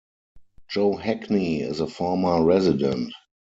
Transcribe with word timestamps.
Joe 0.67 0.93
Hackney 0.95 1.61
is 1.61 1.79
a 1.79 1.85
former 1.85 2.43
resident. 2.43 3.13